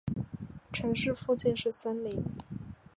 [0.73, 2.23] 城市附近是森林。